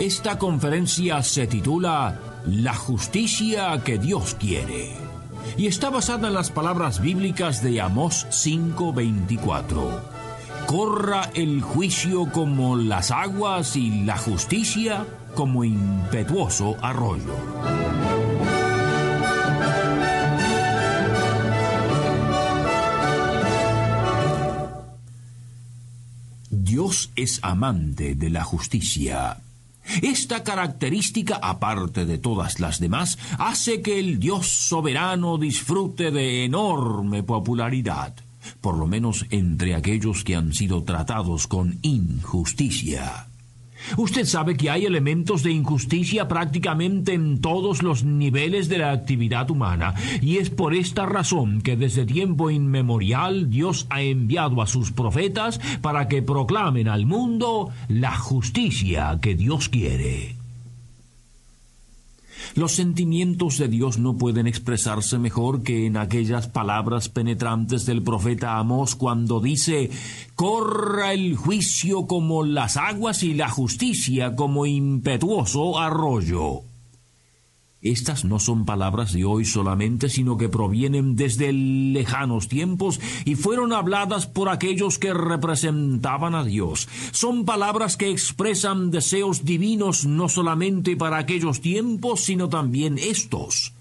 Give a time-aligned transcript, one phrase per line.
[0.00, 4.92] Esta conferencia se titula La justicia que Dios quiere
[5.56, 10.00] y está basada en las palabras bíblicas de Amós 5:24.
[10.66, 15.04] Corra el juicio como las aguas y la justicia
[15.34, 17.34] como impetuoso arroyo.
[26.50, 29.38] Dios es amante de la justicia.
[30.02, 37.22] Esta característica, aparte de todas las demás, hace que el Dios soberano disfrute de enorme
[37.22, 38.14] popularidad,
[38.60, 43.28] por lo menos entre aquellos que han sido tratados con injusticia.
[43.96, 49.50] Usted sabe que hay elementos de injusticia prácticamente en todos los niveles de la actividad
[49.50, 54.92] humana, y es por esta razón que desde tiempo inmemorial Dios ha enviado a sus
[54.92, 60.37] profetas para que proclamen al mundo la justicia que Dios quiere.
[62.58, 68.58] Los sentimientos de Dios no pueden expresarse mejor que en aquellas palabras penetrantes del profeta
[68.58, 69.90] Amós cuando dice,
[70.34, 76.67] corra el juicio como las aguas y la justicia como impetuoso arroyo.
[77.80, 83.72] Estas no son palabras de hoy solamente, sino que provienen desde lejanos tiempos y fueron
[83.72, 86.88] habladas por aquellos que representaban a Dios.
[87.12, 93.77] Son palabras que expresan deseos divinos no solamente para aquellos tiempos, sino también estos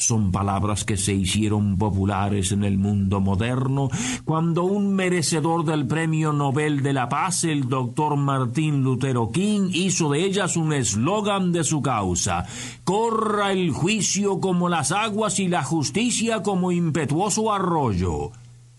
[0.00, 3.90] son palabras que se hicieron populares en el mundo moderno
[4.24, 10.10] cuando un merecedor del Premio Nobel de la Paz, el doctor Martín Lutero King, hizo
[10.10, 12.46] de ellas un eslogan de su causa.
[12.84, 18.32] Corra el juicio como las aguas y la justicia como impetuoso arroyo.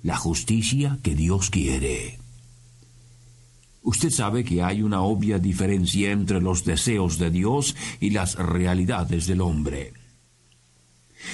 [0.04, 2.20] La justicia que Dios quiere.
[3.84, 9.26] Usted sabe que hay una obvia diferencia entre los deseos de Dios y las realidades
[9.28, 9.94] del hombre.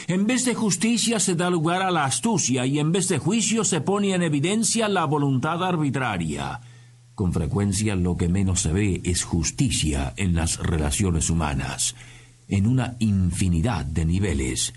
[0.08, 3.64] En vez de justicia se da lugar a la astucia y en vez de juicio
[3.64, 6.62] se pone en evidencia la voluntad arbitraria.
[7.16, 11.96] Con frecuencia lo que menos se ve es justicia en las relaciones humanas,
[12.48, 14.74] en una infinidad de niveles.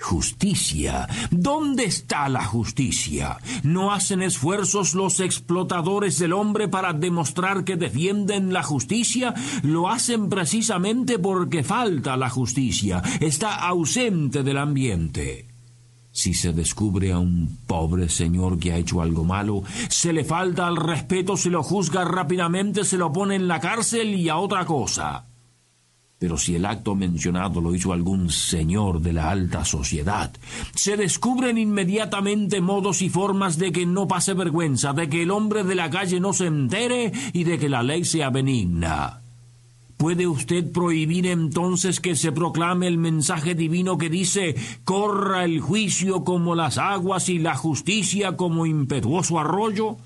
[0.00, 1.06] Justicia.
[1.30, 3.36] ¿Dónde está la justicia?
[3.62, 9.34] ¿No hacen esfuerzos los explotadores del hombre para demostrar que defienden la justicia?
[9.62, 15.48] Lo hacen precisamente porque falta la justicia, está ausente del ambiente.
[16.12, 20.66] Si se descubre a un pobre señor que ha hecho algo malo, se le falta
[20.66, 24.64] al respeto, se lo juzga rápidamente, se lo pone en la cárcel y a otra
[24.64, 25.29] cosa.
[26.20, 30.30] Pero si el acto mencionado lo hizo algún señor de la alta sociedad,
[30.74, 35.64] se descubren inmediatamente modos y formas de que no pase vergüenza, de que el hombre
[35.64, 39.22] de la calle no se entere y de que la ley sea benigna.
[39.96, 46.22] ¿Puede usted prohibir entonces que se proclame el mensaje divino que dice corra el juicio
[46.22, 49.96] como las aguas y la justicia como impetuoso arroyo?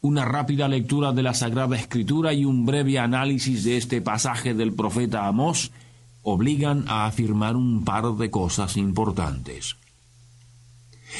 [0.00, 4.72] Una rápida lectura de la Sagrada Escritura y un breve análisis de este pasaje del
[4.72, 5.72] profeta Amós
[6.22, 9.76] obligan a afirmar un par de cosas importantes.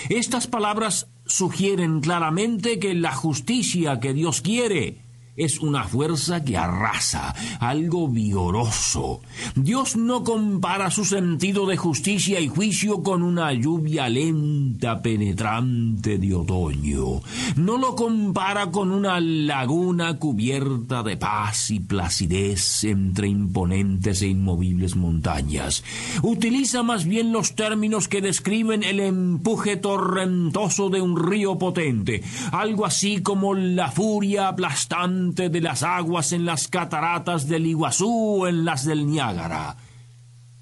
[0.09, 5.08] Estas palabras sugieren claramente que la justicia que Dios quiere
[5.39, 9.21] es una fuerza que arrasa, algo vigoroso.
[9.55, 16.35] Dios no compara su sentido de justicia y juicio con una lluvia lenta penetrante de
[16.35, 17.23] otoño.
[17.55, 24.97] No lo compara con una laguna cubierta de paz y placidez entre imponentes e inmovibles
[24.97, 25.85] montañas.
[26.23, 32.85] Utiliza más bien los términos que describen el empuje torrentoso de un río potente, algo
[32.85, 38.65] así como la furia aplastante de las aguas en las cataratas del Iguazú o en
[38.65, 39.77] las del Niágara.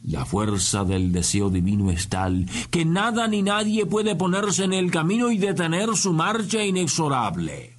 [0.02, 4.90] La fuerza del deseo divino es tal que nada ni nadie puede ponerse en el
[4.90, 7.74] camino y detener su marcha inexorable.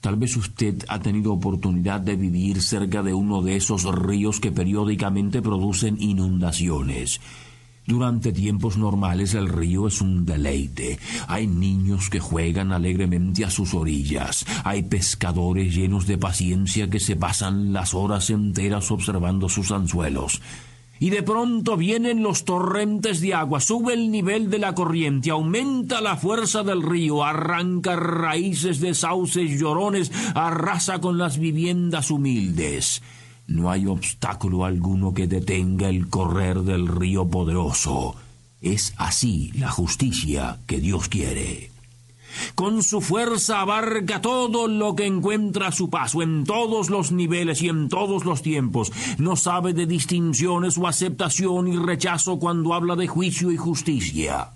[0.00, 4.50] Tal vez usted ha tenido oportunidad de vivir cerca de uno de esos ríos que
[4.50, 7.20] periódicamente producen inundaciones.
[7.86, 10.98] Durante tiempos normales el río es un deleite.
[11.26, 14.46] Hay niños que juegan alegremente a sus orillas.
[14.64, 20.40] Hay pescadores llenos de paciencia que se pasan las horas enteras observando sus anzuelos.
[21.00, 26.00] Y de pronto vienen los torrentes de agua, sube el nivel de la corriente, aumenta
[26.00, 33.02] la fuerza del río, arranca raíces de sauces llorones, arrasa con las viviendas humildes.
[33.52, 38.16] No hay obstáculo alguno que detenga el correr del río poderoso.
[38.62, 41.70] Es así la justicia que Dios quiere.
[42.54, 47.60] Con su fuerza abarca todo lo que encuentra a su paso, en todos los niveles
[47.60, 48.90] y en todos los tiempos.
[49.18, 54.48] No sabe de distinciones o aceptación y rechazo cuando habla de juicio y justicia.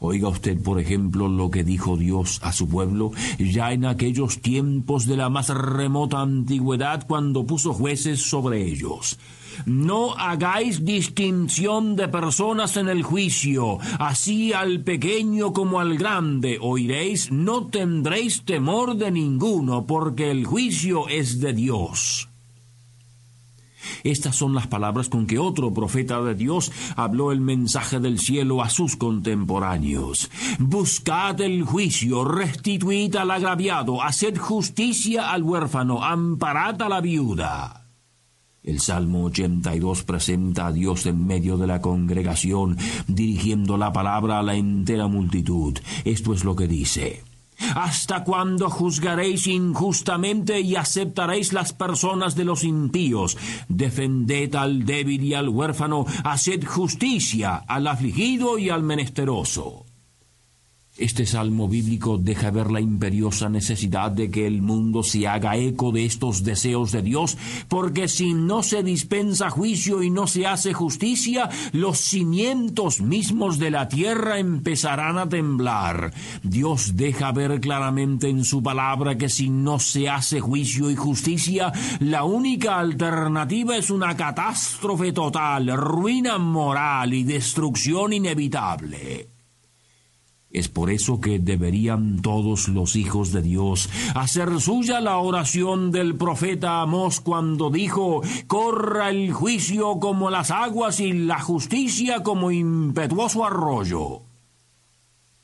[0.00, 5.06] Oiga usted, por ejemplo, lo que dijo Dios a su pueblo ya en aquellos tiempos
[5.06, 9.18] de la más remota antigüedad cuando puso jueces sobre ellos.
[9.64, 17.32] No hagáis distinción de personas en el juicio, así al pequeño como al grande oiréis,
[17.32, 22.28] no tendréis temor de ninguno, porque el juicio es de Dios.
[24.04, 28.62] Estas son las palabras con que otro profeta de Dios habló el mensaje del cielo
[28.62, 30.30] a sus contemporáneos.
[30.58, 37.86] Buscad el juicio, restituid al agraviado, haced justicia al huérfano, amparad a la viuda.
[38.66, 44.42] El Salmo 82 presenta a Dios en medio de la congregación, dirigiendo la palabra a
[44.42, 45.78] la entera multitud.
[46.04, 47.22] Esto es lo que dice.
[47.74, 53.36] ¿Hasta cuándo juzgaréis injustamente y aceptaréis las personas de los impíos?
[53.68, 59.85] Defended al débil y al huérfano, haced justicia al afligido y al menesteroso.
[60.98, 65.92] Este salmo bíblico deja ver la imperiosa necesidad de que el mundo se haga eco
[65.92, 67.36] de estos deseos de Dios,
[67.68, 73.70] porque si no se dispensa juicio y no se hace justicia, los cimientos mismos de
[73.70, 76.14] la tierra empezarán a temblar.
[76.42, 81.72] Dios deja ver claramente en su palabra que si no se hace juicio y justicia,
[82.00, 89.35] la única alternativa es una catástrofe total, ruina moral y destrucción inevitable.
[90.50, 96.16] Es por eso que deberían todos los hijos de Dios hacer suya la oración del
[96.16, 103.44] profeta Amós cuando dijo, corra el juicio como las aguas y la justicia como impetuoso
[103.44, 104.25] arroyo.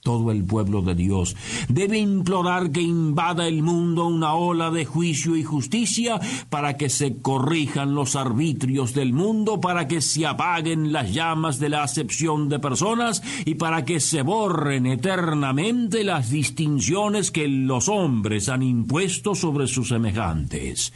[0.03, 1.37] Todo el pueblo de Dios
[1.69, 6.21] debe implorar que invada el mundo una ola de juicio y justicia
[6.51, 11.69] para que se corrijan los arbitrios del mundo, para que se apaguen las llamas de
[11.69, 18.49] la acepción de personas y para que se borren eternamente las distinciones que los hombres
[18.49, 20.93] han impuesto sobre sus semejantes.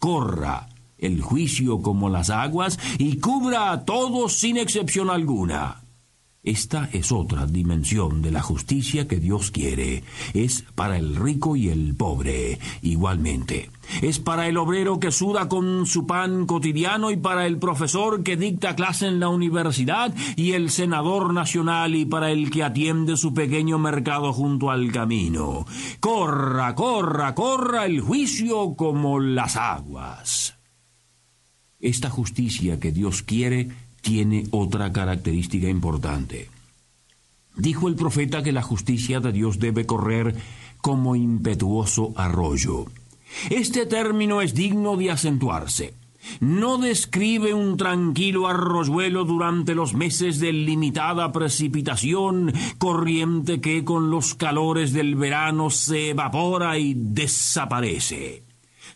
[0.00, 0.68] Corra
[0.98, 5.79] el juicio como las aguas y cubra a todos sin excepción alguna.
[6.42, 10.04] Esta es otra dimensión de la justicia que Dios quiere.
[10.32, 13.70] Es para el rico y el pobre igualmente.
[14.00, 18.38] Es para el obrero que suda con su pan cotidiano y para el profesor que
[18.38, 23.34] dicta clase en la universidad y el senador nacional y para el que atiende su
[23.34, 25.66] pequeño mercado junto al camino.
[26.00, 30.56] Corra, corra, corra el juicio como las aguas.
[31.80, 36.48] Esta justicia que Dios quiere tiene otra característica importante.
[37.56, 40.36] Dijo el profeta que la justicia de Dios debe correr
[40.80, 42.86] como impetuoso arroyo.
[43.50, 45.94] Este término es digno de acentuarse.
[46.40, 54.34] No describe un tranquilo arroyuelo durante los meses de limitada precipitación, corriente que con los
[54.34, 58.49] calores del verano se evapora y desaparece.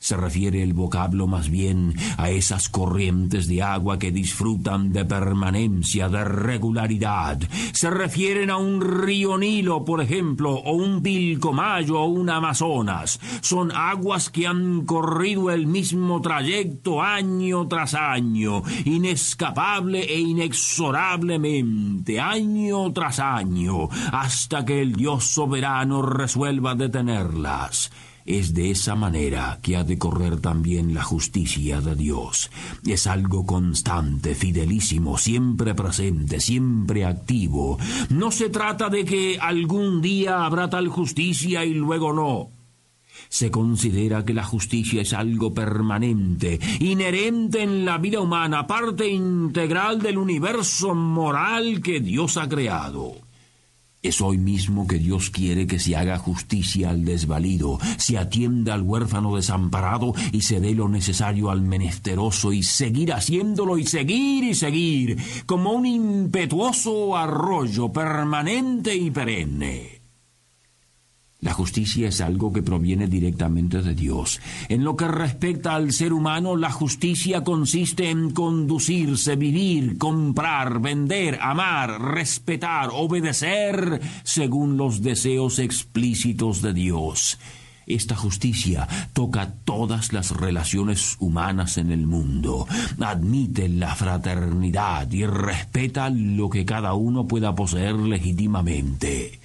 [0.04, 6.10] Se refiere el vocablo más bien a esas corrientes de agua que disfrutan de permanencia,
[6.10, 7.40] de regularidad.
[7.72, 13.18] Se refieren a un río Nilo, por ejemplo, o un Pilcomayo o un Amazonas.
[13.40, 22.92] Son aguas que han corrido el mismo trayecto año tras año, inescapable e inexorablemente, año
[22.92, 27.90] tras año, hasta que el Dios soberano resuelva detenerlas.
[28.26, 32.50] Es de esa manera que ha de correr también la justicia de Dios.
[32.86, 37.78] Es algo constante, fidelísimo, siempre presente, siempre activo.
[38.08, 42.50] No se trata de que algún día habrá tal justicia y luego no.
[43.28, 50.00] Se considera que la justicia es algo permanente, inherente en la vida humana, parte integral
[50.00, 53.23] del universo moral que Dios ha creado.
[54.04, 58.82] Es hoy mismo que Dios quiere que se haga justicia al desvalido, se atienda al
[58.82, 64.54] huérfano desamparado y se dé lo necesario al menesteroso y seguir haciéndolo y seguir y
[64.54, 69.93] seguir, como un impetuoso arroyo permanente y perenne.
[71.44, 74.40] La justicia es algo que proviene directamente de Dios.
[74.70, 81.38] En lo que respecta al ser humano, la justicia consiste en conducirse, vivir, comprar, vender,
[81.42, 87.38] amar, respetar, obedecer según los deseos explícitos de Dios.
[87.86, 92.66] Esta justicia toca todas las relaciones humanas en el mundo,
[92.98, 99.43] admite la fraternidad y respeta lo que cada uno pueda poseer legítimamente.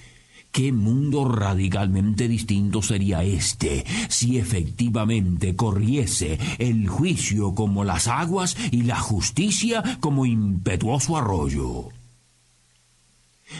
[0.52, 8.82] ¿Qué mundo radicalmente distinto sería este si efectivamente corriese el juicio como las aguas y
[8.82, 11.99] la justicia como impetuoso arroyo?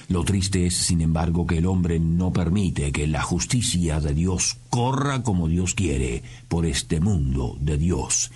[0.08, 4.56] Lo triste es, sin embargo, que el hombre no permite que la justicia de Dios
[4.68, 8.30] corra como Dios quiere por este mundo de Dios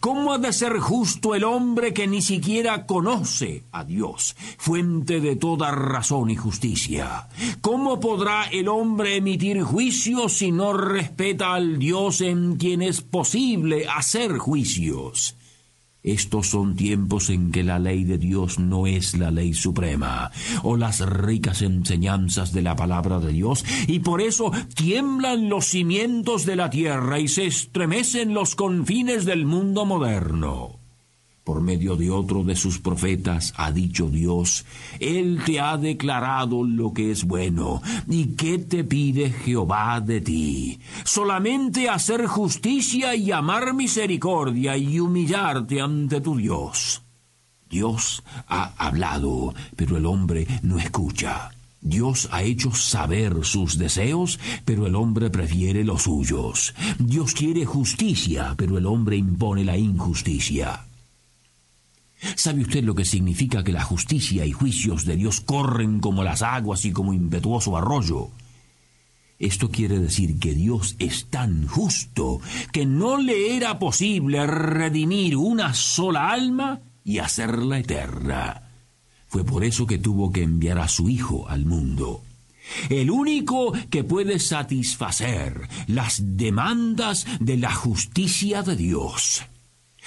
[0.00, 5.36] ¿Cómo ha de ser justo el hombre que ni siquiera conoce a Dios, fuente de
[5.36, 7.28] toda razón y justicia?
[7.60, 13.86] ¿Cómo podrá el hombre emitir juicio si no respeta al Dios en quien es posible
[13.88, 15.37] hacer juicios?
[16.08, 20.30] Estos son tiempos en que la ley de Dios no es la ley suprema,
[20.62, 26.46] o las ricas enseñanzas de la palabra de Dios, y por eso tiemblan los cimientos
[26.46, 30.77] de la tierra y se estremecen los confines del mundo moderno
[31.48, 34.66] por medio de otro de sus profetas, ha dicho Dios,
[35.00, 37.80] Él te ha declarado lo que es bueno.
[38.06, 40.78] ¿Y qué te pide Jehová de ti?
[41.06, 47.00] Solamente hacer justicia y amar misericordia y humillarte ante tu Dios.
[47.70, 51.50] Dios ha hablado, pero el hombre no escucha.
[51.80, 56.74] Dios ha hecho saber sus deseos, pero el hombre prefiere los suyos.
[56.98, 60.84] Dios quiere justicia, pero el hombre impone la injusticia.
[62.36, 66.42] ¿Sabe usted lo que significa que la justicia y juicios de Dios corren como las
[66.42, 68.30] aguas y como impetuoso arroyo?
[69.38, 72.40] Esto quiere decir que Dios es tan justo
[72.72, 78.62] que no le era posible redimir una sola alma y hacerla eterna.
[79.28, 82.22] Fue por eso que tuvo que enviar a su Hijo al mundo.
[82.90, 89.44] El único que puede satisfacer las demandas de la justicia de Dios.